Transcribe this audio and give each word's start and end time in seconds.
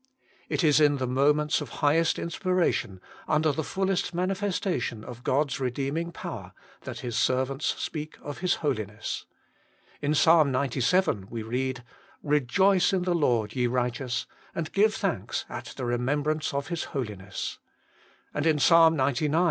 It 0.49 0.63
is 0.63 0.79
in 0.79 0.97
the 0.97 1.05
moments 1.05 1.61
of 1.61 1.69
highest 1.85 2.17
inspiration, 2.17 2.99
under 3.27 3.51
the 3.51 3.63
fullest 3.63 4.15
manifestation 4.15 5.03
of 5.03 5.23
God's 5.23 5.59
redeeming 5.59 6.11
power, 6.11 6.53
that 6.85 7.01
His 7.01 7.15
servants 7.15 7.67
speak 7.79 8.17
of 8.19 8.39
His 8.39 8.55
Holiness. 8.65 9.27
In 10.01 10.13
Ps. 10.13 10.25
HOLINESS 10.25 10.25
AND 10.25 10.25
GLORY. 10.53 10.67
59 10.69 11.23
xcvii. 11.25 11.29
we 11.29 11.43
read,' 11.43 11.83
Eejoice 12.25 12.93
in 12.93 13.03
the 13.03 13.13
Lord, 13.13 13.55
ye 13.55 13.67
righteous, 13.67 14.25
and 14.55 14.71
give 14.71 14.95
thanks 14.95 15.45
at 15.47 15.65
the 15.77 15.85
remembrance 15.85 16.51
of 16.51 16.69
His 16.69 16.85
Holi 16.85 17.17
ness.' 17.17 17.59
And 18.33 18.47
in 18.47 18.57
Ps. 18.57 18.71
xcix. 18.71 19.39